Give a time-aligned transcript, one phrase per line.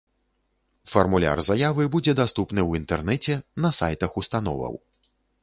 [0.91, 4.73] Фармуляр заявы будзе даступны ў інтэрнэце на сайтах установаў.